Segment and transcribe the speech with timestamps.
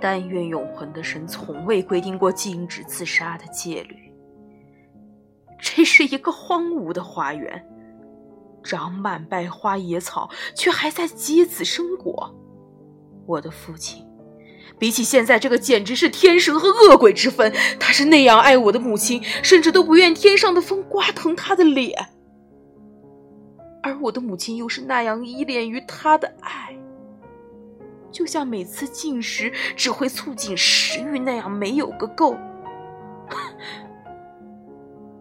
[0.00, 3.96] 但愿永恒的神从未规定过禁止自杀的戒律。
[5.58, 7.62] 这是一个荒芜的花园，
[8.62, 12.34] 长满败花野草，却还在结子生果。
[13.26, 14.04] 我的父亲，
[14.78, 17.52] 比起现在这个，简直是天神和恶鬼之分。
[17.78, 21.92] 他是那样爱我的母亲，甚至都不愿天上的风刮疼他的脸；
[23.82, 26.69] 而我的母亲又是那样依恋于他的爱。
[28.10, 32.36] 就像每次进食只会促进食欲那样，没有个够。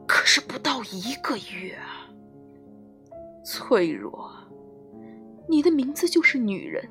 [0.08, 2.10] 可是不到一个月啊，
[3.46, 4.32] 脆弱，
[5.48, 6.90] 你的名字就是女人。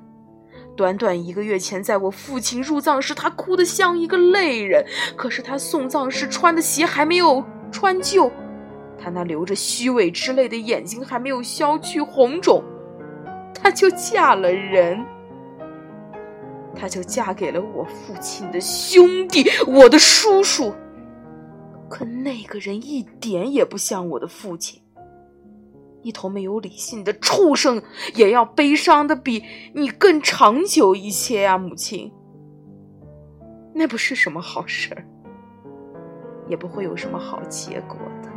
[0.77, 4.85] 短短一个月前，在我父亲入葬时，她哭得像一个泪人。
[5.17, 8.31] 可是她送葬时穿的鞋还没有穿旧，
[8.97, 12.63] 她那流着虚伪之泪的眼睛还没有消去红肿，
[13.53, 15.05] 她就嫁了人。
[16.79, 20.73] 她就嫁给了我父亲的兄弟，我的叔叔。
[21.91, 24.81] 可那个人一点也不像我的父亲，
[26.03, 27.83] 一头没有理性的畜生，
[28.15, 29.43] 也要悲伤的比
[29.75, 32.13] 你更长久一些呀，母亲。
[33.75, 35.05] 那不是什么好事儿，
[36.47, 38.29] 也不会有什么好结果的。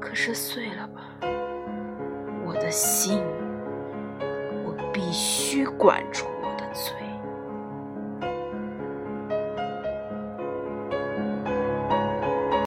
[0.00, 1.00] 可是碎了吧，
[2.46, 3.20] 我的心，
[4.64, 6.24] 我必须管住。